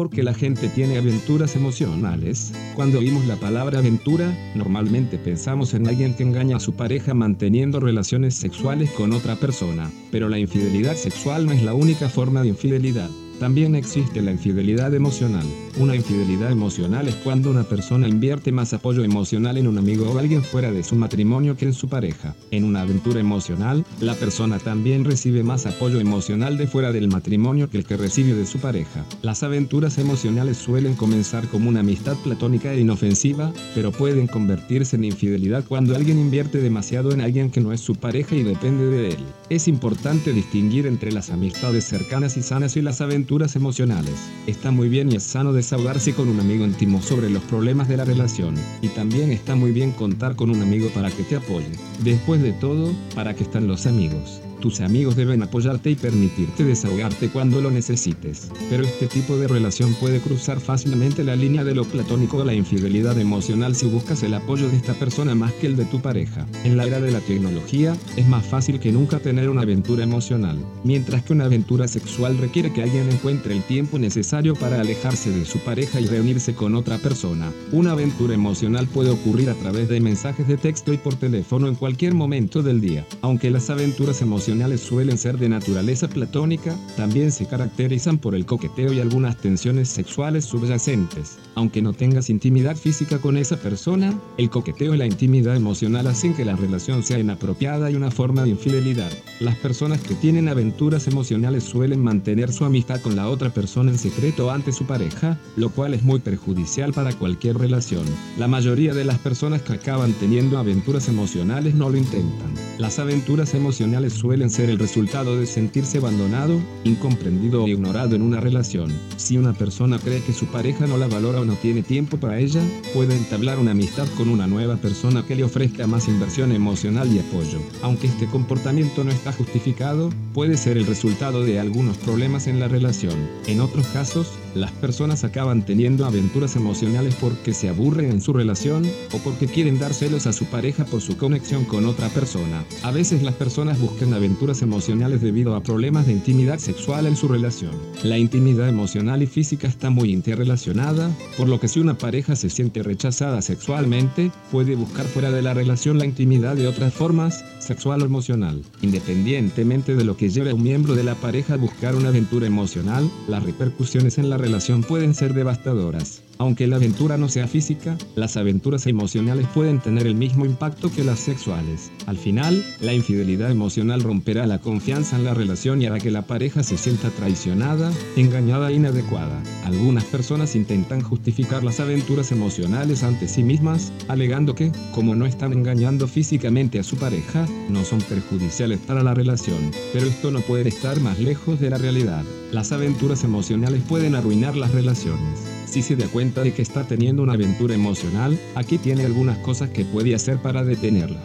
porque 0.00 0.22
la 0.22 0.32
gente 0.32 0.70
tiene 0.70 0.96
aventuras 0.96 1.56
emocionales. 1.56 2.54
Cuando 2.74 3.00
oímos 3.00 3.26
la 3.26 3.36
palabra 3.36 3.80
aventura, 3.80 4.34
normalmente 4.54 5.18
pensamos 5.18 5.74
en 5.74 5.86
alguien 5.86 6.14
que 6.14 6.22
engaña 6.22 6.56
a 6.56 6.60
su 6.60 6.72
pareja 6.72 7.12
manteniendo 7.12 7.80
relaciones 7.80 8.34
sexuales 8.34 8.90
con 8.92 9.12
otra 9.12 9.36
persona, 9.36 9.90
pero 10.10 10.30
la 10.30 10.38
infidelidad 10.38 10.96
sexual 10.96 11.44
no 11.44 11.52
es 11.52 11.62
la 11.62 11.74
única 11.74 12.08
forma 12.08 12.40
de 12.40 12.48
infidelidad. 12.48 13.10
También 13.40 13.74
existe 13.74 14.20
la 14.20 14.32
infidelidad 14.32 14.92
emocional. 14.92 15.46
Una 15.78 15.96
infidelidad 15.96 16.52
emocional 16.52 17.08
es 17.08 17.14
cuando 17.14 17.48
una 17.48 17.62
persona 17.62 18.06
invierte 18.06 18.52
más 18.52 18.74
apoyo 18.74 19.02
emocional 19.02 19.56
en 19.56 19.66
un 19.66 19.78
amigo 19.78 20.10
o 20.10 20.18
alguien 20.18 20.44
fuera 20.44 20.70
de 20.70 20.82
su 20.82 20.94
matrimonio 20.94 21.56
que 21.56 21.64
en 21.64 21.72
su 21.72 21.88
pareja. 21.88 22.34
En 22.50 22.64
una 22.64 22.82
aventura 22.82 23.18
emocional, 23.18 23.86
la 23.98 24.14
persona 24.14 24.58
también 24.58 25.06
recibe 25.06 25.42
más 25.42 25.64
apoyo 25.64 26.00
emocional 26.00 26.58
de 26.58 26.66
fuera 26.66 26.92
del 26.92 27.08
matrimonio 27.08 27.70
que 27.70 27.78
el 27.78 27.86
que 27.86 27.96
recibe 27.96 28.34
de 28.34 28.44
su 28.44 28.58
pareja. 28.58 29.06
Las 29.22 29.42
aventuras 29.42 29.96
emocionales 29.96 30.58
suelen 30.58 30.94
comenzar 30.94 31.48
como 31.48 31.70
una 31.70 31.80
amistad 31.80 32.18
platónica 32.18 32.74
e 32.74 32.80
inofensiva, 32.80 33.54
pero 33.74 33.90
pueden 33.90 34.26
convertirse 34.26 34.96
en 34.96 35.04
infidelidad 35.04 35.64
cuando 35.66 35.96
alguien 35.96 36.18
invierte 36.18 36.58
demasiado 36.58 37.10
en 37.12 37.22
alguien 37.22 37.50
que 37.50 37.62
no 37.62 37.72
es 37.72 37.80
su 37.80 37.94
pareja 37.94 38.36
y 38.36 38.42
depende 38.42 38.84
de 38.84 39.08
él. 39.12 39.24
Es 39.48 39.66
importante 39.66 40.34
distinguir 40.34 40.86
entre 40.86 41.10
las 41.10 41.30
amistades 41.30 41.84
cercanas 41.84 42.36
y 42.36 42.42
sanas 42.42 42.76
y 42.76 42.82
las 42.82 43.00
aventuras 43.00 43.29
emocionales. 43.30 44.16
Está 44.48 44.72
muy 44.72 44.88
bien 44.88 45.12
y 45.12 45.16
es 45.16 45.22
sano 45.22 45.52
desahogarse 45.52 46.14
con 46.14 46.28
un 46.28 46.40
amigo 46.40 46.64
íntimo 46.64 47.00
sobre 47.00 47.30
los 47.30 47.42
problemas 47.44 47.88
de 47.88 47.96
la 47.96 48.04
relación. 48.04 48.56
Y 48.82 48.88
también 48.88 49.30
está 49.30 49.54
muy 49.54 49.70
bien 49.70 49.92
contar 49.92 50.34
con 50.34 50.50
un 50.50 50.60
amigo 50.60 50.88
para 50.88 51.10
que 51.10 51.22
te 51.22 51.36
apoye. 51.36 51.70
Después 52.02 52.42
de 52.42 52.52
todo, 52.52 52.92
¿para 53.14 53.34
qué 53.34 53.44
están 53.44 53.68
los 53.68 53.86
amigos? 53.86 54.42
Tus 54.60 54.82
amigos 54.82 55.16
deben 55.16 55.42
apoyarte 55.42 55.90
y 55.90 55.94
permitirte 55.94 56.64
desahogarte 56.64 57.30
cuando 57.30 57.62
lo 57.62 57.70
necesites. 57.70 58.50
Pero 58.68 58.84
este 58.84 59.06
tipo 59.06 59.38
de 59.38 59.48
relación 59.48 59.94
puede 59.94 60.20
cruzar 60.20 60.60
fácilmente 60.60 61.24
la 61.24 61.34
línea 61.34 61.64
de 61.64 61.74
lo 61.74 61.84
platónico 61.84 62.42
a 62.42 62.44
la 62.44 62.52
infidelidad 62.52 63.18
emocional 63.18 63.74
si 63.74 63.86
buscas 63.86 64.22
el 64.22 64.34
apoyo 64.34 64.68
de 64.68 64.76
esta 64.76 64.92
persona 64.92 65.34
más 65.34 65.52
que 65.54 65.66
el 65.66 65.76
de 65.76 65.86
tu 65.86 66.00
pareja. 66.00 66.46
En 66.64 66.76
la 66.76 66.84
era 66.84 67.00
de 67.00 67.10
la 67.10 67.20
tecnología, 67.20 67.96
es 68.16 68.28
más 68.28 68.44
fácil 68.44 68.80
que 68.80 68.92
nunca 68.92 69.18
tener 69.18 69.48
una 69.48 69.62
aventura 69.62 70.04
emocional, 70.04 70.58
mientras 70.84 71.22
que 71.22 71.32
una 71.32 71.46
aventura 71.46 71.88
sexual 71.88 72.36
requiere 72.36 72.70
que 72.70 72.82
alguien 72.82 73.08
encuentre 73.08 73.56
el 73.56 73.62
tiempo 73.62 73.98
necesario 73.98 74.54
para 74.54 74.80
alejarse 74.80 75.30
de 75.30 75.46
su 75.46 75.58
pareja 75.60 76.00
y 76.00 76.06
reunirse 76.06 76.54
con 76.54 76.74
otra 76.74 76.98
persona. 76.98 77.50
Una 77.72 77.92
aventura 77.92 78.34
emocional 78.34 78.86
puede 78.88 79.08
ocurrir 79.08 79.48
a 79.48 79.54
través 79.54 79.88
de 79.88 80.00
mensajes 80.00 80.46
de 80.46 80.58
texto 80.58 80.92
y 80.92 80.98
por 80.98 81.14
teléfono 81.14 81.66
en 81.66 81.76
cualquier 81.76 82.12
momento 82.12 82.62
del 82.62 82.82
día, 82.82 83.06
aunque 83.22 83.50
las 83.50 83.70
aventuras 83.70 84.20
emocionales 84.20 84.49
suelen 84.78 85.16
ser 85.16 85.38
de 85.38 85.48
naturaleza 85.48 86.08
platónica, 86.08 86.76
también 86.96 87.30
se 87.30 87.46
caracterizan 87.46 88.18
por 88.18 88.34
el 88.34 88.46
coqueteo 88.46 88.92
y 88.92 89.00
algunas 89.00 89.36
tensiones 89.36 89.88
sexuales 89.88 90.44
subyacentes. 90.44 91.38
Aunque 91.54 91.82
no 91.82 91.92
tengas 91.92 92.30
intimidad 92.30 92.76
física 92.76 93.18
con 93.18 93.36
esa 93.36 93.56
persona, 93.56 94.18
el 94.38 94.50
coqueteo 94.50 94.94
y 94.94 94.98
la 94.98 95.06
intimidad 95.06 95.56
emocional 95.56 96.06
hacen 96.06 96.34
que 96.34 96.44
la 96.44 96.56
relación 96.56 97.02
sea 97.02 97.18
inapropiada 97.18 97.90
y 97.90 97.94
una 97.94 98.10
forma 98.10 98.42
de 98.42 98.50
infidelidad. 98.50 99.10
Las 99.40 99.56
personas 99.56 100.00
que 100.00 100.14
tienen 100.14 100.48
aventuras 100.48 101.06
emocionales 101.06 101.64
suelen 101.64 102.02
mantener 102.02 102.52
su 102.52 102.64
amistad 102.64 103.00
con 103.00 103.16
la 103.16 103.28
otra 103.28 103.50
persona 103.50 103.90
en 103.90 103.98
secreto 103.98 104.50
ante 104.50 104.72
su 104.72 104.84
pareja, 104.84 105.38
lo 105.56 105.70
cual 105.70 105.94
es 105.94 106.02
muy 106.02 106.20
perjudicial 106.20 106.92
para 106.92 107.12
cualquier 107.12 107.58
relación. 107.58 108.04
La 108.38 108.48
mayoría 108.48 108.94
de 108.94 109.04
las 109.04 109.18
personas 109.18 109.62
que 109.62 109.74
acaban 109.74 110.12
teniendo 110.14 110.58
aventuras 110.58 111.08
emocionales 111.08 111.74
no 111.74 111.90
lo 111.90 111.96
intentan. 111.96 112.54
Las 112.78 112.98
aventuras 112.98 113.54
emocionales 113.54 114.14
suelen 114.14 114.39
ser 114.48 114.70
el 114.70 114.78
resultado 114.78 115.38
de 115.38 115.44
sentirse 115.44 115.98
abandonado, 115.98 116.58
incomprendido 116.84 117.64
o 117.64 117.68
ignorado 117.68 118.16
en 118.16 118.22
una 118.22 118.40
relación. 118.40 118.90
Si 119.16 119.36
una 119.36 119.52
persona 119.52 119.98
cree 119.98 120.22
que 120.22 120.32
su 120.32 120.46
pareja 120.46 120.86
no 120.86 120.96
la 120.96 121.08
valora 121.08 121.40
o 121.40 121.44
no 121.44 121.54
tiene 121.54 121.82
tiempo 121.82 122.16
para 122.16 122.38
ella, 122.38 122.62
puede 122.94 123.14
entablar 123.16 123.58
una 123.58 123.72
amistad 123.72 124.06
con 124.16 124.28
una 124.28 124.46
nueva 124.46 124.76
persona 124.76 125.24
que 125.26 125.36
le 125.36 125.44
ofrezca 125.44 125.86
más 125.86 126.08
inversión 126.08 126.52
emocional 126.52 127.12
y 127.12 127.18
apoyo. 127.18 127.60
Aunque 127.82 128.06
este 128.06 128.26
comportamiento 128.26 129.04
no 129.04 129.10
está 129.10 129.32
justificado, 129.32 130.10
puede 130.32 130.56
ser 130.56 130.78
el 130.78 130.86
resultado 130.86 131.44
de 131.44 131.60
algunos 131.60 131.98
problemas 131.98 132.46
en 132.46 132.60
la 132.60 132.68
relación. 132.68 133.28
En 133.46 133.60
otros 133.60 133.86
casos, 133.88 134.28
las 134.54 134.72
personas 134.72 135.24
acaban 135.24 135.64
teniendo 135.64 136.06
aventuras 136.06 136.56
emocionales 136.56 137.14
porque 137.20 137.54
se 137.54 137.68
aburren 137.68 138.10
en 138.10 138.20
su 138.20 138.32
relación 138.32 138.84
o 139.12 139.18
porque 139.18 139.46
quieren 139.46 139.78
dar 139.78 139.94
celos 139.94 140.26
a 140.26 140.32
su 140.32 140.46
pareja 140.46 140.84
por 140.84 141.00
su 141.00 141.16
conexión 141.16 141.64
con 141.64 141.86
otra 141.86 142.08
persona. 142.08 142.64
A 142.82 142.90
veces 142.90 143.22
las 143.22 143.34
personas 143.34 143.78
buscan 143.78 144.12
aventuras 144.14 144.62
emocionales 144.62 145.20
debido 145.20 145.54
a 145.54 145.62
problemas 145.62 146.06
de 146.06 146.12
intimidad 146.12 146.58
sexual 146.58 147.06
en 147.06 147.16
su 147.16 147.28
relación. 147.28 147.72
La 148.02 148.18
intimidad 148.18 148.68
emocional 148.68 149.22
y 149.22 149.26
física 149.26 149.68
está 149.68 149.90
muy 149.90 150.12
interrelacionada, 150.12 151.10
por 151.36 151.48
lo 151.48 151.60
que 151.60 151.68
si 151.68 151.80
una 151.80 151.98
pareja 151.98 152.36
se 152.36 152.50
siente 152.50 152.82
rechazada 152.82 153.42
sexualmente, 153.42 154.30
puede 154.50 154.74
buscar 154.74 155.06
fuera 155.06 155.30
de 155.30 155.42
la 155.42 155.54
relación 155.54 155.98
la 155.98 156.06
intimidad 156.06 156.56
de 156.56 156.66
otras 156.66 156.92
formas, 156.92 157.44
sexual 157.58 158.02
o 158.02 158.06
emocional. 158.06 158.62
Independientemente 158.82 159.94
de 159.94 160.04
lo 160.04 160.16
que 160.16 160.30
lleve 160.30 160.50
a 160.50 160.54
un 160.54 160.62
miembro 160.62 160.94
de 160.94 161.04
la 161.04 161.14
pareja 161.14 161.54
a 161.54 161.58
buscar 161.58 161.94
una 161.94 162.08
aventura 162.08 162.46
emocional, 162.46 163.10
las 163.28 163.42
repercusiones 163.42 164.18
en 164.18 164.30
la 164.30 164.38
relación 164.40 164.82
pueden 164.82 165.14
ser 165.14 165.34
devastadoras. 165.34 166.22
Aunque 166.40 166.66
la 166.66 166.76
aventura 166.76 167.18
no 167.18 167.28
sea 167.28 167.46
física, 167.46 167.98
las 168.16 168.38
aventuras 168.38 168.86
emocionales 168.86 169.46
pueden 169.52 169.78
tener 169.78 170.06
el 170.06 170.14
mismo 170.14 170.46
impacto 170.46 170.90
que 170.90 171.04
las 171.04 171.20
sexuales. 171.20 171.92
Al 172.06 172.16
final, 172.16 172.64
la 172.80 172.94
infidelidad 172.94 173.50
emocional 173.50 174.02
romperá 174.02 174.46
la 174.46 174.58
confianza 174.58 175.16
en 175.16 175.24
la 175.24 175.34
relación 175.34 175.82
y 175.82 175.86
hará 175.86 175.98
que 175.98 176.10
la 176.10 176.22
pareja 176.22 176.62
se 176.62 176.78
sienta 176.78 177.10
traicionada, 177.10 177.92
engañada 178.16 178.70
e 178.70 178.76
inadecuada. 178.76 179.38
Algunas 179.66 180.04
personas 180.04 180.56
intentan 180.56 181.02
justificar 181.02 181.62
las 181.62 181.78
aventuras 181.78 182.32
emocionales 182.32 183.02
ante 183.02 183.28
sí 183.28 183.42
mismas, 183.42 183.92
alegando 184.08 184.54
que, 184.54 184.72
como 184.94 185.14
no 185.14 185.26
están 185.26 185.52
engañando 185.52 186.08
físicamente 186.08 186.78
a 186.78 186.84
su 186.84 186.96
pareja, 186.96 187.46
no 187.68 187.84
son 187.84 188.00
perjudiciales 188.00 188.78
para 188.78 189.02
la 189.02 189.12
relación. 189.12 189.70
Pero 189.92 190.06
esto 190.06 190.30
no 190.30 190.40
puede 190.40 190.70
estar 190.70 191.00
más 191.00 191.18
lejos 191.18 191.60
de 191.60 191.68
la 191.68 191.76
realidad. 191.76 192.24
Las 192.50 192.72
aventuras 192.72 193.24
emocionales 193.24 193.82
pueden 193.86 194.14
arruinar 194.14 194.56
las 194.56 194.72
relaciones. 194.72 195.59
Si 195.70 195.82
se 195.82 195.94
da 195.94 196.08
cuenta 196.08 196.42
de 196.42 196.52
que 196.52 196.62
está 196.62 196.82
teniendo 196.82 197.22
una 197.22 197.34
aventura 197.34 197.76
emocional, 197.76 198.36
aquí 198.56 198.76
tiene 198.76 199.04
algunas 199.04 199.38
cosas 199.38 199.70
que 199.70 199.84
puede 199.84 200.16
hacer 200.16 200.38
para 200.38 200.64
detenerla 200.64 201.20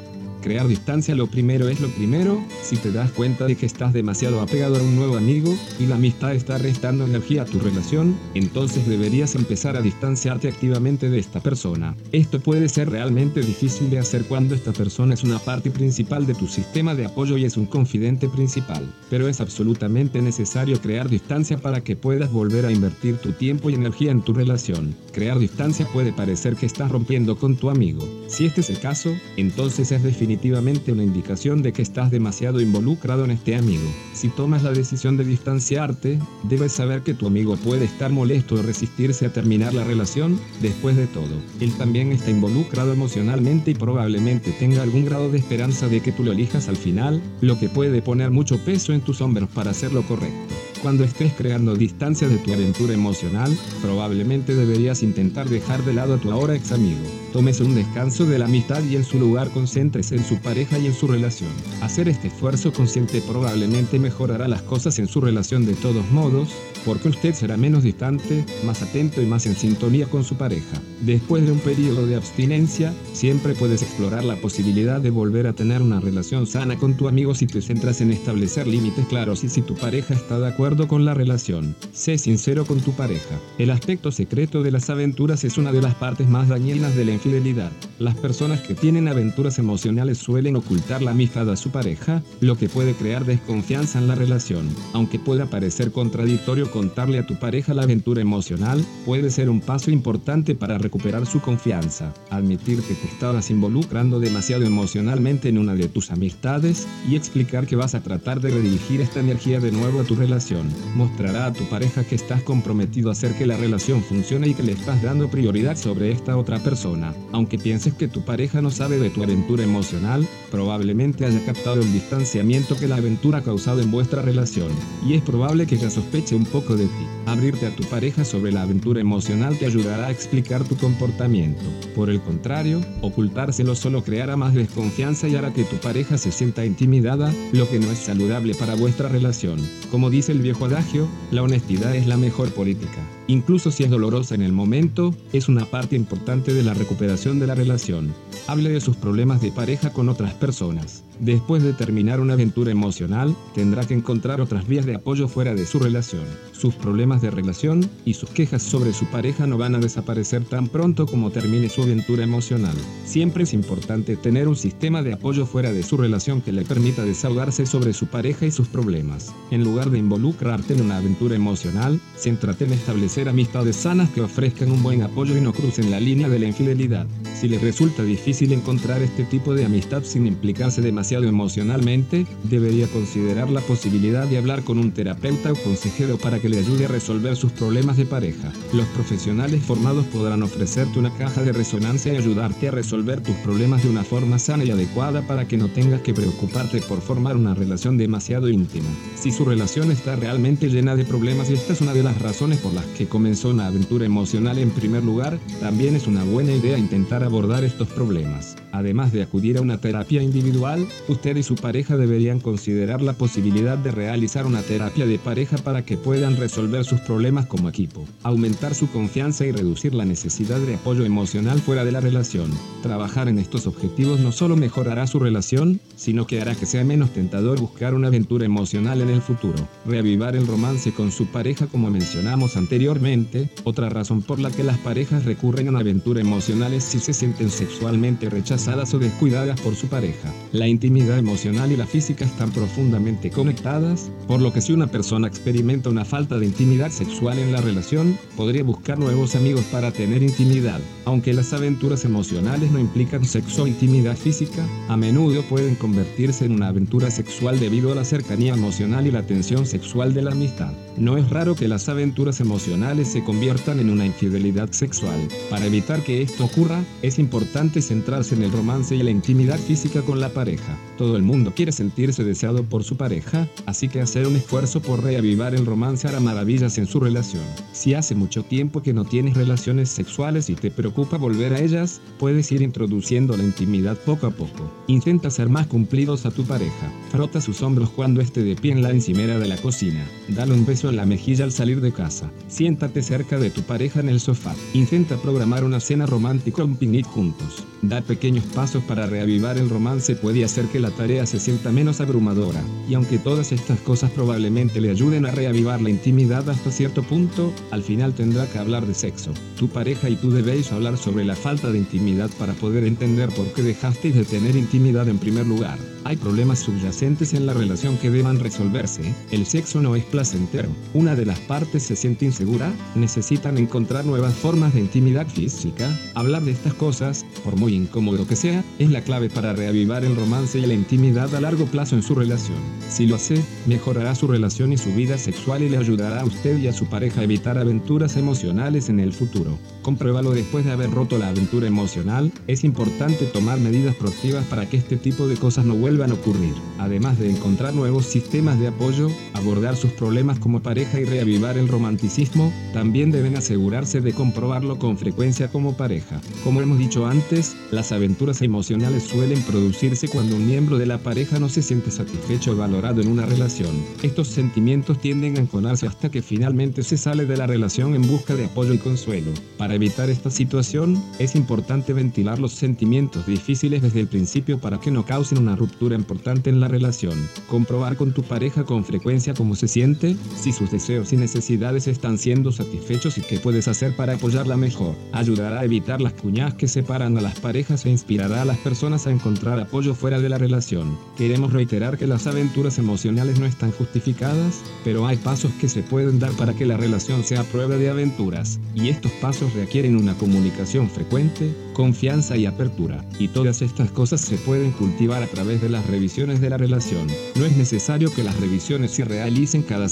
crear 0.45 0.67
distancia 0.67 1.15
lo 1.15 1.25
primero 1.25 1.69
es 1.69 1.79
lo 1.81 1.87
primero, 1.87 2.39
si 2.61 2.77
te 2.77 2.91
das 2.91 3.09
cuenta 3.09 3.47
de 3.47 3.55
que 3.55 3.65
estás 3.65 3.93
demasiado 3.93 4.41
apegado 4.41 4.77
a 4.77 4.83
un 4.83 4.95
nuevo 4.95 5.17
amigo 5.17 5.57
y 5.79 5.87
la 5.87 5.95
amistad 5.95 6.35
está 6.35 6.59
restando 6.59 7.03
energía 7.03 7.41
a 7.41 7.45
tu 7.45 7.57
relación, 7.57 8.15
entonces 8.35 8.87
deberías 8.87 9.33
empezar 9.33 9.75
a 9.75 9.81
distanciarte 9.81 10.47
activamente 10.47 11.09
de 11.09 11.17
esta 11.17 11.39
persona. 11.39 11.95
Esto 12.11 12.39
puede 12.39 12.69
ser 12.69 12.91
realmente 12.91 13.41
difícil 13.41 13.89
de 13.89 13.97
hacer 13.97 14.25
cuando 14.25 14.53
esta 14.53 14.71
persona 14.71 15.15
es 15.15 15.23
una 15.23 15.39
parte 15.39 15.71
principal 15.71 16.27
de 16.27 16.35
tu 16.35 16.45
sistema 16.45 16.93
de 16.93 17.05
apoyo 17.05 17.37
y 17.37 17.45
es 17.45 17.57
un 17.57 17.65
confidente 17.65 18.29
principal, 18.29 18.93
pero 19.09 19.27
es 19.27 19.41
absolutamente 19.41 20.21
necesario 20.21 20.79
crear 20.79 21.09
distancia 21.09 21.57
para 21.57 21.81
que 21.83 21.95
puedas 21.95 22.31
volver 22.31 22.67
a 22.67 22.71
invertir 22.71 23.17
tu 23.17 23.31
tiempo 23.31 23.71
y 23.71 23.73
energía 23.73 24.11
en 24.11 24.21
tu 24.21 24.31
relación. 24.31 24.95
Crear 25.11 25.39
distancia 25.39 25.87
puede 25.91 26.13
parecer 26.13 26.55
que 26.55 26.67
estás 26.67 26.91
rompiendo 26.91 27.35
con 27.35 27.55
tu 27.55 27.71
amigo. 27.71 28.07
Si 28.27 28.45
este 28.45 28.61
es 28.61 28.69
el 28.69 28.79
caso, 28.79 29.11
entonces 29.37 29.91
es 29.91 30.03
definitivamente 30.03 30.34
definitivamente 30.35 30.91
una 30.91 31.03
indicación 31.03 31.61
de 31.61 31.71
que 31.71 31.81
estás 31.81 32.11
demasiado 32.11 32.59
involucrado 32.59 33.23
en 33.23 33.31
este 33.31 33.55
amigo. 33.55 33.83
Si 34.13 34.27
tomas 34.27 34.63
la 34.63 34.73
decisión 34.73 35.15
de 35.15 35.23
distanciarte, 35.23 36.19
debes 36.43 36.73
saber 36.73 37.03
que 37.03 37.13
tu 37.13 37.27
amigo 37.27 37.55
puede 37.55 37.85
estar 37.85 38.11
molesto 38.11 38.55
o 38.55 38.61
resistirse 38.61 39.25
a 39.25 39.31
terminar 39.31 39.73
la 39.73 39.85
relación, 39.85 40.37
después 40.61 40.97
de 40.97 41.07
todo. 41.07 41.41
Él 41.61 41.71
también 41.77 42.11
está 42.11 42.31
involucrado 42.31 42.91
emocionalmente 42.91 43.71
y 43.71 43.75
probablemente 43.75 44.51
tenga 44.51 44.83
algún 44.83 45.05
grado 45.05 45.31
de 45.31 45.37
esperanza 45.37 45.87
de 45.87 46.01
que 46.01 46.11
tú 46.11 46.25
lo 46.25 46.33
elijas 46.33 46.67
al 46.67 46.75
final, 46.75 47.21
lo 47.39 47.57
que 47.57 47.69
puede 47.69 48.01
poner 48.01 48.29
mucho 48.29 48.57
peso 48.57 48.91
en 48.91 49.01
tus 49.01 49.21
hombros 49.21 49.47
para 49.49 49.71
hacer 49.71 49.93
lo 49.93 50.03
correcto. 50.03 50.53
Cuando 50.81 51.05
estés 51.05 51.31
creando 51.33 51.75
distancia 51.75 52.27
de 52.27 52.37
tu 52.39 52.51
aventura 52.51 52.93
emocional, 52.93 53.57
probablemente 53.81 54.53
deberías 54.53 55.01
intentar 55.01 55.47
dejar 55.47 55.83
de 55.85 55.93
lado 55.93 56.15
a 56.15 56.17
tu 56.17 56.29
ahora 56.29 56.55
ex 56.55 56.73
amigo. 56.73 57.24
Tómese 57.35 57.65
un 57.65 57.75
descanso 57.75 58.25
de 58.25 58.39
la 58.39 58.45
amistad 58.45 58.81
y 58.85 58.95
en 58.95 59.03
su 59.03 59.19
lugar 59.19 59.49
concéntrese 59.49 60.15
en 60.15 60.23
su 60.23 60.37
pareja 60.37 60.79
y 60.79 60.85
en 60.85 60.93
su 60.93 61.05
relación. 61.05 61.49
Hacer 61.81 62.07
este 62.07 62.29
esfuerzo 62.29 62.71
consciente 62.71 63.21
probablemente 63.27 63.99
mejorará 63.99 64.47
las 64.47 64.61
cosas 64.61 64.99
en 64.99 65.09
su 65.09 65.19
relación 65.19 65.65
de 65.65 65.73
todos 65.73 66.09
modos, 66.11 66.47
porque 66.85 67.09
usted 67.09 67.33
será 67.33 67.57
menos 67.57 67.83
distante, 67.83 68.45
más 68.65 68.81
atento 68.81 69.21
y 69.21 69.25
más 69.25 69.47
en 69.47 69.57
sintonía 69.57 70.05
con 70.05 70.23
su 70.23 70.35
pareja. 70.35 70.81
Después 71.01 71.45
de 71.45 71.51
un 71.51 71.59
periodo 71.59 72.07
de 72.07 72.15
abstinencia, 72.15 72.93
siempre 73.11 73.53
puedes 73.53 73.81
explorar 73.81 74.23
la 74.23 74.37
posibilidad 74.37 75.01
de 75.01 75.09
volver 75.09 75.47
a 75.47 75.53
tener 75.53 75.81
una 75.81 75.99
relación 75.99 76.47
sana 76.47 76.77
con 76.77 76.95
tu 76.95 77.09
amigo 77.09 77.35
si 77.35 77.47
te 77.47 77.61
centras 77.61 77.99
en 77.99 78.11
establecer 78.11 78.65
límites 78.65 79.07
claros 79.07 79.43
y 79.43 79.49
si 79.49 79.61
tu 79.61 79.75
pareja 79.75 80.13
está 80.13 80.39
de 80.39 80.47
acuerdo 80.47 80.87
con 80.87 81.03
la 81.03 81.13
relación. 81.13 81.75
Sé 81.91 82.17
sincero 82.17 82.65
con 82.65 82.79
tu 82.79 82.93
pareja. 82.93 83.41
El 83.57 83.71
aspecto 83.71 84.13
secreto 84.13 84.63
de 84.63 84.71
las 84.71 84.89
aventuras 84.89 85.43
es 85.43 85.57
una 85.57 85.73
de 85.73 85.81
las 85.81 85.95
partes 85.95 86.29
más 86.29 86.47
dañinas 86.47 86.95
de 86.95 87.03
la 87.03 87.11
infidelidad. 87.25 87.71
Las 87.97 88.15
personas 88.15 88.61
que 88.61 88.75
tienen 88.75 89.07
aventuras 89.07 89.57
emocionales 89.57 90.17
suelen 90.17 90.55
ocultar 90.55 91.01
la 91.01 91.11
amistad 91.11 91.49
a 91.49 91.55
su 91.55 91.71
pareja, 91.71 92.21
lo 92.41 92.57
que 92.57 92.69
puede 92.69 92.93
crear 92.93 93.25
desconfianza 93.25 93.99
en 93.99 94.07
la 94.07 94.15
relación. 94.15 94.67
Aunque 94.93 95.17
pueda 95.17 95.45
parecer 95.45 95.91
contradictorio 95.91 96.69
contarle 96.71 97.19
a 97.19 97.25
tu 97.25 97.35
pareja 97.35 97.73
la 97.73 97.83
aventura 97.83 98.21
emocional 98.21 98.85
puede 99.05 99.31
ser 99.31 99.49
un 99.49 99.61
paso 99.61 99.91
importante 99.91 100.55
para 100.55 100.77
recuperar 100.77 101.25
su 101.25 101.39
confianza. 101.39 102.13
Admitir 102.29 102.81
que 102.81 102.93
te 102.93 103.07
estabas 103.07 103.49
involucrando 103.49 104.19
demasiado 104.19 104.65
emocionalmente 104.65 105.49
en 105.49 105.57
una 105.57 105.73
de 105.73 105.87
tus 105.87 106.11
amistades 106.11 106.87
y 107.09 107.15
explicar 107.15 107.65
que 107.65 107.75
vas 107.75 107.95
a 107.95 108.01
tratar 108.01 108.41
de 108.41 108.51
redirigir 108.51 109.01
esta 109.01 109.19
energía 109.19 109.59
de 109.59 109.71
nuevo 109.71 110.01
a 110.01 110.03
tu 110.03 110.15
relación. 110.15 110.69
Mostrará 110.95 111.47
a 111.47 111.53
tu 111.53 111.63
pareja 111.69 112.03
que 112.03 112.15
estás 112.15 112.43
comprometido 112.43 113.09
a 113.09 113.13
hacer 113.13 113.33
que 113.37 113.47
la 113.47 113.57
relación 113.57 114.03
funcione 114.03 114.49
y 114.49 114.53
que 114.53 114.63
le 114.63 114.73
estás 114.73 115.01
dando 115.01 115.29
prioridad 115.29 115.77
sobre 115.77 116.11
esta 116.11 116.37
otra 116.37 116.59
persona. 116.59 117.14
Aunque 117.31 117.57
pienses 117.57 117.93
que 117.93 118.07
tu 118.07 118.21
pareja 118.21 118.61
no 118.61 118.71
sabe 118.71 118.97
de 118.97 119.09
tu 119.09 119.23
aventura 119.23 119.63
emocional, 119.63 120.27
probablemente 120.51 121.25
haya 121.25 121.43
captado 121.45 121.81
el 121.81 121.91
distanciamiento 121.91 122.77
que 122.77 122.87
la 122.87 122.95
aventura 122.95 123.39
ha 123.39 123.43
causado 123.43 123.81
en 123.81 123.91
vuestra 123.91 124.21
relación. 124.21 124.69
Y 125.05 125.15
es 125.15 125.21
probable 125.21 125.67
que 125.67 125.77
ya 125.77 125.89
sospeche 125.89 126.35
un 126.35 126.45
poco 126.45 126.75
de 126.75 126.85
ti. 126.85 127.05
Abrirte 127.25 127.65
a 127.65 127.75
tu 127.75 127.83
pareja 127.83 128.23
sobre 128.23 128.51
la 128.51 128.61
aventura 128.61 129.01
emocional 129.01 129.57
te 129.57 129.65
ayudará 129.65 130.07
a 130.07 130.11
explicar 130.11 130.63
tu 130.63 130.77
comportamiento. 130.77 131.63
Por 131.95 132.09
el 132.09 132.21
contrario, 132.21 132.81
ocultárselo 133.01 133.75
solo 133.75 134.03
creará 134.03 134.37
más 134.37 134.53
desconfianza 134.53 135.27
y 135.27 135.35
hará 135.35 135.51
que 135.51 135.63
tu 135.63 135.75
pareja 135.77 136.17
se 136.17 136.31
sienta 136.31 136.65
intimidada, 136.65 137.33
lo 137.51 137.67
que 137.69 137.79
no 137.79 137.91
es 137.91 137.99
saludable 137.99 138.55
para 138.55 138.75
vuestra 138.75 139.09
relación. 139.09 139.59
Como 139.91 140.09
dice 140.09 140.31
el 140.31 140.39
viejo 140.39 140.65
adagio, 140.65 141.07
la 141.31 141.43
honestidad 141.43 141.95
es 141.95 142.07
la 142.07 142.17
mejor 142.17 142.53
política. 142.53 143.05
Incluso 143.27 143.71
si 143.71 143.83
es 143.83 143.89
dolorosa 143.89 144.35
en 144.35 144.43
el 144.43 144.53
momento, 144.53 145.15
es 145.33 145.49
una 145.49 145.65
parte 145.65 145.95
importante 145.95 146.53
de 146.53 146.61
la 146.61 146.75
recuperación 146.75 147.04
de 147.39 147.47
la 147.47 147.55
relación. 147.55 148.13
Hable 148.47 148.69
de 148.69 148.81
sus 148.81 148.95
problemas 148.95 149.41
de 149.41 149.51
pareja 149.51 149.91
con 149.91 150.09
otras 150.09 150.33
personas. 150.33 151.03
Después 151.19 151.63
de 151.63 151.71
terminar 151.71 152.19
una 152.19 152.33
aventura 152.33 152.71
emocional, 152.71 153.35
tendrá 153.53 153.87
que 153.87 153.93
encontrar 153.93 154.41
otras 154.41 154.67
vías 154.67 154.85
de 154.85 154.95
apoyo 154.95 155.29
fuera 155.29 155.53
de 155.53 155.65
su 155.65 155.79
relación. 155.79 156.23
Sus 156.51 156.75
problemas 156.75 157.21
de 157.21 157.31
relación 157.31 157.89
y 158.03 158.15
sus 158.15 158.29
quejas 158.29 158.61
sobre 158.61 158.91
su 158.91 159.05
pareja 159.05 159.47
no 159.47 159.57
van 159.57 159.75
a 159.75 159.79
desaparecer 159.79 160.43
tan 160.43 160.67
pronto 160.67 161.05
como 161.05 161.31
termine 161.31 161.69
su 161.69 161.83
aventura 161.83 162.23
emocional. 162.23 162.75
Siempre 163.05 163.43
es 163.43 163.53
importante 163.53 164.17
tener 164.17 164.49
un 164.49 164.57
sistema 164.57 165.03
de 165.03 165.13
apoyo 165.13 165.45
fuera 165.45 165.71
de 165.71 165.83
su 165.83 165.95
relación 165.95 166.41
que 166.41 166.51
le 166.51 166.65
permita 166.65 167.05
desahogarse 167.05 167.65
sobre 167.65 167.93
su 167.93 168.07
pareja 168.07 168.45
y 168.45 168.51
sus 168.51 168.67
problemas. 168.67 169.33
En 169.51 169.63
lugar 169.63 169.91
de 169.91 169.99
involucrarte 169.99 170.73
en 170.73 170.81
una 170.81 170.97
aventura 170.97 171.35
emocional, 171.35 172.01
céntrate 172.17 172.65
en 172.65 172.73
establecer 172.73 173.29
amistades 173.29 173.77
sanas 173.77 174.09
que 174.09 174.21
ofrezcan 174.21 174.71
un 174.71 174.83
buen 174.83 175.01
apoyo 175.01 175.37
y 175.37 175.41
no 175.41 175.53
crucen 175.53 175.91
la 175.91 175.99
línea 176.01 176.27
de 176.27 176.39
la 176.39 176.47
infidelidad. 176.47 177.07
Si 177.39 177.47
les 177.47 177.61
resulta 177.61 178.03
difícil 178.03 178.51
encontrar 178.51 179.01
este 179.01 179.23
tipo 179.23 179.53
de 179.53 179.65
amistad 179.65 180.03
sin 180.03 180.27
implicarse 180.27 180.81
demasiado 180.81 181.04
emocionalmente, 181.11 182.25
debería 182.43 182.87
considerar 182.87 183.49
la 183.49 183.61
posibilidad 183.61 184.27
de 184.27 184.37
hablar 184.37 184.63
con 184.63 184.79
un 184.79 184.91
terapeuta 184.91 185.51
o 185.51 185.55
consejero 185.55 186.17
para 186.17 186.39
que 186.39 186.49
le 186.49 186.59
ayude 186.59 186.85
a 186.85 186.89
resolver 186.89 187.35
sus 187.35 187.51
problemas 187.51 187.97
de 187.97 188.05
pareja. 188.05 188.51
Los 188.73 188.87
profesionales 188.87 189.63
formados 189.63 190.05
podrán 190.07 190.43
ofrecerte 190.43 190.99
una 190.99 191.11
caja 191.11 191.43
de 191.43 191.51
resonancia 191.51 192.13
y 192.13 192.17
ayudarte 192.17 192.67
a 192.67 192.71
resolver 192.71 193.21
tus 193.21 193.35
problemas 193.37 193.83
de 193.83 193.89
una 193.89 194.03
forma 194.03 194.39
sana 194.39 194.63
y 194.63 194.71
adecuada 194.71 195.21
para 195.21 195.47
que 195.47 195.57
no 195.57 195.67
tengas 195.67 196.01
que 196.01 196.13
preocuparte 196.13 196.81
por 196.81 197.01
formar 197.01 197.37
una 197.37 197.53
relación 197.53 197.97
demasiado 197.97 198.49
íntima. 198.49 198.89
Si 199.15 199.31
su 199.31 199.45
relación 199.45 199.91
está 199.91 200.15
realmente 200.15 200.69
llena 200.69 200.95
de 200.95 201.05
problemas 201.05 201.49
y 201.49 201.53
esta 201.53 201.73
es 201.73 201.81
una 201.81 201.93
de 201.93 202.03
las 202.03 202.21
razones 202.21 202.59
por 202.59 202.73
las 202.73 202.85
que 202.97 203.07
comenzó 203.07 203.49
una 203.49 203.67
aventura 203.67 204.05
emocional 204.05 204.57
en 204.57 204.71
primer 204.71 205.03
lugar, 205.03 205.37
también 205.59 205.95
es 205.95 206.07
una 206.07 206.23
buena 206.23 206.53
idea 206.53 206.77
intentar 206.77 207.23
abordar 207.23 207.63
estos 207.63 207.87
problemas. 207.89 208.55
Además 208.71 209.11
de 209.13 209.21
acudir 209.21 209.57
a 209.57 209.61
una 209.61 209.77
terapia 209.77 210.21
individual, 210.21 210.85
usted 211.07 211.35
y 211.37 211.43
su 211.43 211.55
pareja 211.55 211.97
deberían 211.97 212.39
considerar 212.39 213.01
la 213.01 213.13
posibilidad 213.13 213.77
de 213.77 213.91
realizar 213.91 214.45
una 214.45 214.61
terapia 214.61 215.05
de 215.05 215.19
pareja 215.19 215.57
para 215.57 215.85
que 215.85 215.97
puedan 215.97 216.37
resolver 216.37 216.83
sus 216.83 216.99
problemas 217.01 217.45
como 217.45 217.69
equipo, 217.69 218.05
aumentar 218.23 218.75
su 218.75 218.89
confianza 218.89 219.45
y 219.45 219.51
reducir 219.51 219.93
la 219.93 220.05
necesidad 220.05 220.59
de 220.59 220.75
apoyo 220.75 221.05
emocional 221.05 221.59
fuera 221.59 221.85
de 221.85 221.91
la 221.91 222.01
relación. 222.01 222.51
Trabajar 222.81 223.29
en 223.29 223.39
estos 223.39 223.67
objetivos 223.67 224.19
no 224.19 224.31
solo 224.31 224.55
mejorará 224.55 225.07
su 225.07 225.19
relación, 225.19 225.79
sino 225.95 226.27
que 226.27 226.41
hará 226.41 226.55
que 226.55 226.65
sea 226.65 226.83
menos 226.83 227.11
tentador 227.11 227.59
buscar 227.59 227.93
una 227.93 228.07
aventura 228.07 228.45
emocional 228.45 229.01
en 229.01 229.09
el 229.09 229.21
futuro. 229.21 229.67
Reavivar 229.85 230.35
el 230.35 230.47
romance 230.47 230.91
con 230.93 231.11
su 231.11 231.27
pareja 231.27 231.67
como 231.67 231.89
mencionamos 231.89 232.57
anteriormente, 232.57 233.49
otra 233.63 233.89
razón 233.89 234.21
por 234.21 234.39
la 234.39 234.51
que 234.51 234.63
las 234.63 234.77
parejas 234.79 235.25
recurren 235.25 235.75
a 235.75 235.79
aventura 235.79 236.21
emocional 236.21 236.73
es 236.73 236.83
si 236.83 236.99
se 236.99 237.13
sienten 237.13 237.49
sexualmente 237.49 238.29
rechazadas 238.29 238.93
o 238.93 238.99
descuidadas 238.99 239.59
por 239.61 239.75
su 239.75 239.87
pareja. 239.87 240.33
La 240.51 240.67
intimidad 240.85 241.17
emocional 241.17 241.71
y 241.71 241.77
la 241.77 241.87
física 241.87 242.25
están 242.25 242.51
profundamente 242.51 243.31
conectadas, 243.31 244.11
por 244.27 244.39
lo 244.39 244.53
que 244.53 244.61
si 244.61 244.71
una 244.71 244.85
persona 244.85 245.27
experimenta 245.27 245.89
una 245.89 246.05
falta 246.05 246.37
de 246.37 246.45
intimidad 246.45 246.91
sexual 246.91 247.39
en 247.39 247.51
la 247.51 247.59
relación, 247.59 248.19
podría 248.37 248.63
buscar 248.63 248.99
nuevos 248.99 249.35
amigos 249.35 249.65
para 249.71 249.91
tener 249.91 250.21
intimidad. 250.21 250.79
Aunque 251.05 251.33
las 251.33 251.53
aventuras 251.53 252.05
emocionales 252.05 252.71
no 252.71 252.79
implican 252.79 253.25
sexo 253.25 253.63
o 253.63 253.67
intimidad 253.67 254.15
física, 254.15 254.63
a 254.87 254.95
menudo 254.95 255.41
pueden 255.41 255.73
convertirse 255.73 256.45
en 256.45 256.51
una 256.51 256.67
aventura 256.67 257.09
sexual 257.09 257.59
debido 257.59 257.91
a 257.91 257.95
la 257.95 258.05
cercanía 258.05 258.53
emocional 258.53 259.07
y 259.07 259.11
la 259.11 259.23
tensión 259.23 259.65
sexual 259.65 260.13
de 260.13 260.21
la 260.21 260.33
amistad. 260.33 260.71
No 260.97 261.17
es 261.17 261.29
raro 261.29 261.55
que 261.55 261.67
las 261.67 261.89
aventuras 261.89 262.39
emocionales 262.39 263.09
se 263.09 263.21
conviertan 263.21 263.81
en 263.81 263.89
una 263.89 264.05
infidelidad 264.05 264.71
sexual. 264.71 265.27
Para 265.49 265.65
evitar 265.65 266.01
que 266.03 266.21
esto 266.21 266.45
ocurra, 266.45 266.85
es 267.01 267.19
importante 267.19 267.81
centrarse 267.81 268.33
en 268.33 268.43
el 268.43 268.51
romance 268.51 268.95
y 268.95 269.03
la 269.03 269.11
intimidad 269.11 269.59
física 269.59 270.01
con 270.03 270.21
la 270.21 270.29
pareja. 270.29 270.77
Todo 270.97 271.17
el 271.17 271.23
mundo 271.23 271.53
quiere 271.53 271.73
sentirse 271.73 272.23
deseado 272.23 272.63
por 272.63 272.85
su 272.85 272.95
pareja, 272.95 273.49
así 273.65 273.89
que 273.89 273.99
hacer 273.99 274.25
un 274.25 274.37
esfuerzo 274.37 274.81
por 274.81 275.03
reavivar 275.03 275.53
el 275.53 275.65
romance 275.65 276.07
hará 276.07 276.21
maravillas 276.21 276.77
en 276.77 276.87
su 276.87 277.01
relación. 277.01 277.43
Si 277.73 277.93
hace 277.93 278.15
mucho 278.15 278.43
tiempo 278.43 278.81
que 278.81 278.93
no 278.93 279.03
tienes 279.03 279.35
relaciones 279.35 279.89
sexuales 279.89 280.49
y 280.49 280.55
te 280.55 280.71
preocupa 280.71 281.17
volver 281.17 281.53
a 281.53 281.59
ellas, 281.59 281.99
puedes 282.19 282.49
ir 282.53 282.61
introduciendo 282.61 283.35
la 283.35 283.43
intimidad 283.43 283.97
poco 283.97 284.27
a 284.27 284.31
poco. 284.31 284.71
Intenta 284.87 285.29
ser 285.29 285.49
más 285.49 285.67
cumplidos 285.67 286.25
a 286.25 286.31
tu 286.31 286.45
pareja. 286.45 286.93
Frota 287.11 287.41
sus 287.41 287.61
hombros 287.61 287.89
cuando 287.89 288.21
esté 288.21 288.43
de 288.43 288.55
pie 288.55 288.71
en 288.71 288.81
la 288.81 288.91
encimera 288.91 289.37
de 289.37 289.47
la 289.49 289.57
cocina. 289.57 290.05
Dale 290.29 290.53
un 290.53 290.65
beso 290.65 290.84
en 290.89 290.97
la 290.97 291.05
mejilla 291.05 291.43
al 291.43 291.51
salir 291.51 291.81
de 291.81 291.91
casa. 291.91 292.31
Siéntate 292.47 293.01
cerca 293.01 293.39
de 293.39 293.49
tu 293.49 293.61
pareja 293.63 293.99
en 293.99 294.09
el 294.09 294.19
sofá. 294.19 294.53
Intenta 294.73 295.17
programar 295.17 295.63
una 295.63 295.79
cena 295.79 296.05
romántica 296.05 296.63
o 296.63 296.65
un 296.65 296.75
picnic 296.75 297.05
juntos. 297.05 297.63
Dar 297.81 298.03
pequeños 298.03 298.43
pasos 298.45 298.83
para 298.83 299.05
reavivar 299.05 299.57
el 299.57 299.69
romance 299.69 300.15
puede 300.15 300.43
hacer 300.43 300.65
que 300.65 300.79
la 300.79 300.89
tarea 300.91 301.25
se 301.25 301.39
sienta 301.39 301.71
menos 301.71 302.01
abrumadora, 302.01 302.63
y 302.89 302.95
aunque 302.95 303.19
todas 303.19 303.51
estas 303.51 303.79
cosas 303.79 304.09
probablemente 304.11 304.81
le 304.81 304.89
ayuden 304.89 305.25
a 305.25 305.31
reavivar 305.31 305.81
la 305.81 305.91
intimidad 305.91 306.49
hasta 306.49 306.71
cierto 306.71 307.03
punto, 307.03 307.53
al 307.71 307.83
final 307.83 308.13
tendrá 308.13 308.47
que 308.47 308.57
hablar 308.57 308.87
de 308.87 308.95
sexo. 308.95 309.31
Tu 309.57 309.67
pareja 309.69 310.09
y 310.09 310.15
tú 310.15 310.31
debéis 310.31 310.71
hablar 310.71 310.97
sobre 310.97 311.25
la 311.25 311.35
falta 311.35 311.71
de 311.71 311.77
intimidad 311.77 312.29
para 312.39 312.53
poder 312.53 312.85
entender 312.85 313.29
por 313.29 313.45
qué 313.53 313.61
dejasteis 313.61 314.15
de 314.15 314.25
tener 314.25 314.55
intimidad 314.55 315.07
en 315.07 315.19
primer 315.19 315.45
lugar. 315.45 315.77
Hay 316.05 316.17
problemas 316.17 316.59
subyacentes 316.59 317.33
en 317.33 317.47
la 317.47 317.53
relación 317.53 317.97
que 317.97 318.11
deban 318.11 318.39
resolverse. 318.39 319.13
El 319.31 319.45
sexo 319.45 319.81
no 319.81 319.95
es 319.95 320.03
placentero. 320.03 320.69
Una 320.93 321.15
de 321.15 321.25
las 321.25 321.39
partes 321.39 321.83
se 321.83 321.95
siente 321.95 322.25
insegura, 322.25 322.71
necesitan 322.95 323.57
encontrar 323.57 324.05
nuevas 324.05 324.33
formas 324.33 324.73
de 324.73 324.79
intimidad 324.79 325.27
física. 325.27 325.89
Hablar 326.13 326.43
de 326.43 326.51
estas 326.51 326.73
cosas, 326.73 327.25
por 327.43 327.57
muy 327.57 327.73
incómodo 327.73 328.25
que 328.25 328.35
sea, 328.35 328.63
es 328.79 328.89
la 328.89 329.01
clave 329.01 329.29
para 329.29 329.53
reavivar 329.53 330.05
el 330.05 330.15
romance 330.15 330.57
y 330.57 330.65
la 330.65 330.73
intimidad 330.73 331.35
a 331.35 331.41
largo 331.41 331.65
plazo 331.65 331.95
en 331.95 332.03
su 332.03 332.15
relación. 332.15 332.57
Si 332.89 333.05
lo 333.05 333.15
hace, 333.15 333.43
mejorará 333.65 334.15
su 334.15 334.27
relación 334.27 334.71
y 334.71 334.77
su 334.77 334.93
vida 334.93 335.17
sexual 335.17 335.63
y 335.63 335.69
le 335.69 335.77
ayudará 335.77 336.21
a 336.21 336.25
usted 336.25 336.57
y 336.59 336.67
a 336.67 336.73
su 336.73 336.85
pareja 336.85 337.21
a 337.21 337.23
evitar 337.25 337.57
aventuras 337.57 338.15
emocionales 338.15 338.87
en 338.89 338.99
el 338.99 339.11
futuro. 339.11 339.57
Compruébalo 339.81 340.31
después 340.31 340.65
de 340.65 340.71
haber 340.71 340.91
roto 340.91 341.17
la 341.17 341.29
aventura 341.29 341.67
emocional, 341.67 342.31
es 342.47 342.63
importante 342.63 343.25
tomar 343.25 343.59
medidas 343.59 343.95
proactivas 343.95 344.45
para 344.45 344.67
que 344.67 344.77
este 344.77 344.97
tipo 344.97 345.27
de 345.27 345.35
cosas 345.35 345.65
no 345.65 345.75
vuelvan 345.75 346.11
a 346.11 346.15
ocurrir. 346.15 346.53
Además 346.79 347.19
de 347.19 347.29
encontrar 347.29 347.73
nuevos 347.73 348.05
sistemas 348.05 348.59
de 348.59 348.67
apoyo, 348.67 349.09
abordar 349.33 349.75
sus 349.75 349.91
problemas 349.91 350.39
como 350.39 350.61
pareja 350.65 350.99
y 350.99 351.05
reavivar 351.05 351.59
el 351.59 351.67
romanticismo, 351.67 352.51
también 352.73 353.11
deben 353.11 353.37
asegurarse 353.37 354.01
de 354.01 354.13
comprobarlo 354.13 354.79
con 354.79 354.97
frecuencia 354.97 355.47
como 355.49 355.77
pareja. 355.77 356.19
Como 356.43 356.59
hemos 356.59 356.79
dicho 356.79 357.05
antes, 357.05 357.55
las 357.69 357.91
aventuras 357.91 358.41
emocionales 358.41 359.03
suelen 359.03 359.43
producirse 359.43 360.07
cuando 360.07 360.35
un 360.35 360.47
miembro 360.47 360.79
de 360.79 360.87
la 360.87 360.97
pareja 360.97 361.37
no 361.37 361.49
se 361.49 361.61
siente 361.61 361.91
satisfecho 361.91 362.53
o 362.53 362.55
valorado 362.55 362.99
en 362.99 363.09
una 363.09 363.27
relación. 363.27 363.75
Estos 364.01 364.29
sentimientos 364.29 364.99
tienden 364.99 365.37
a 365.37 365.41
enconarse 365.41 365.85
hasta 365.85 366.09
que 366.09 366.23
finalmente 366.23 366.81
se 366.81 366.97
sale 366.97 367.25
de 367.25 367.37
la 367.37 367.45
relación 367.45 367.93
en 367.93 368.01
busca 368.01 368.33
de 368.33 368.45
apoyo 368.45 368.73
y 368.73 368.79
consuelo. 368.79 369.31
Para 369.59 369.75
evitar 369.75 370.09
esta 370.09 370.31
situación, 370.31 370.99
es 371.19 371.35
importante 371.35 371.93
ventilar 371.93 372.39
los 372.39 372.53
sentimientos 372.53 373.27
difíciles 373.27 373.83
desde 373.83 373.99
el 373.99 374.07
principio 374.07 374.59
para 374.59 374.79
que 374.79 374.89
no 374.89 375.05
causen 375.05 375.37
una 375.37 375.55
ruptura 375.55 375.95
importante 375.95 376.49
en 376.49 376.59
la 376.59 376.69
relación. 376.69 377.29
Comprobar 377.47 377.97
con 377.97 378.13
tu 378.13 378.23
pareja 378.23 378.63
con 378.63 378.83
frecuencia 378.83 379.35
cómo 379.35 379.55
se 379.55 379.67
siente, 379.67 380.15
si 380.35 380.54
sus 380.55 380.71
deseos 380.71 381.13
y 381.13 381.17
necesidades 381.17 381.87
están 381.87 382.17
siendo 382.17 382.51
satisfechos 382.51 383.17
y 383.17 383.21
qué 383.21 383.39
puedes 383.39 383.67
hacer 383.67 383.95
para 383.95 384.13
apoyarla 384.13 384.57
mejor. 384.57 384.95
Ayudará 385.11 385.59
a 385.59 385.65
evitar 385.65 386.01
las 386.01 386.13
cuñadas 386.13 386.55
que 386.55 386.67
separan 386.67 387.17
a 387.17 387.21
las 387.21 387.39
parejas 387.39 387.85
e 387.85 387.89
inspirará 387.89 388.41
a 388.41 388.45
las 388.45 388.57
personas 388.57 389.05
a 389.05 389.11
encontrar 389.11 389.59
apoyo 389.59 389.93
fuera 389.93 390.19
de 390.19 390.29
la 390.29 390.37
relación. 390.37 390.97
Queremos 391.17 391.53
reiterar 391.53 391.97
que 391.97 392.07
las 392.07 392.25
aventuras 392.27 392.77
emocionales 392.77 393.39
no 393.39 393.45
están 393.45 393.71
justificadas, 393.71 394.63
pero 394.83 395.05
hay 395.05 395.17
pasos 395.17 395.51
que 395.59 395.69
se 395.69 395.83
pueden 395.83 396.19
dar 396.19 396.31
para 396.31 396.53
que 396.53 396.65
la 396.65 396.77
relación 396.77 397.23
sea 397.23 397.43
prueba 397.43 397.75
de 397.75 397.89
aventuras, 397.89 398.59
y 398.73 398.89
estos 398.89 399.11
pasos 399.13 399.53
requieren 399.53 399.95
una 399.95 400.13
comunicación 400.15 400.89
frecuente, 400.89 401.53
confianza 401.73 402.37
y 402.37 402.45
apertura, 402.45 403.03
y 403.19 403.27
todas 403.27 403.61
estas 403.61 403.91
cosas 403.91 404.21
se 404.21 404.37
pueden 404.37 404.71
cultivar 404.71 405.21
a 405.21 405.27
través 405.27 405.61
de 405.61 405.69
las 405.69 405.85
revisiones 405.87 406.39
de 406.41 406.49
la 406.49 406.57
relación. 406.57 407.07
No 407.35 407.45
es 407.45 407.57
necesario 407.57 408.11
que 408.13 408.23
las 408.23 408.39
revisiones 408.39 408.91
se 408.91 409.05
realicen 409.05 409.61
cada 409.61 409.89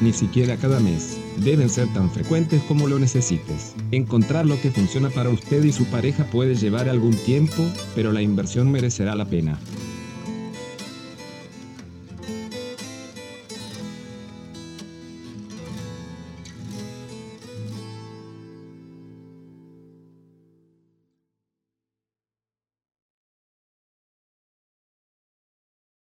ni 0.00 0.12
siquiera 0.12 0.56
cada 0.56 0.80
mes. 0.80 1.18
Deben 1.38 1.68
ser 1.68 1.88
tan 1.92 2.10
frecuentes 2.10 2.62
como 2.64 2.88
lo 2.88 2.98
necesites. 2.98 3.74
Encontrar 3.90 4.46
lo 4.46 4.60
que 4.60 4.70
funciona 4.70 5.10
para 5.10 5.30
usted 5.30 5.64
y 5.64 5.72
su 5.72 5.84
pareja 5.86 6.24
puede 6.24 6.54
llevar 6.54 6.88
algún 6.88 7.14
tiempo, 7.14 7.62
pero 7.94 8.12
la 8.12 8.22
inversión 8.22 8.70
merecerá 8.70 9.14
la 9.14 9.24
pena. 9.24 9.58